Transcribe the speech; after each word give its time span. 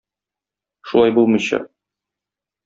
Шулай 0.91 1.13
булмыйча! 1.19 1.61